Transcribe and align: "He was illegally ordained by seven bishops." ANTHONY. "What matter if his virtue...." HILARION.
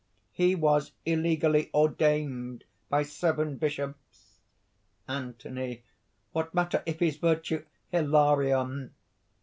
"He 0.31 0.55
was 0.55 0.93
illegally 1.05 1.69
ordained 1.75 2.63
by 2.89 3.03
seven 3.03 3.57
bishops." 3.57 4.39
ANTHONY. 5.07 5.83
"What 6.31 6.55
matter 6.55 6.81
if 6.87 6.99
his 7.01 7.17
virtue...." 7.17 7.65
HILARION. 7.91 8.95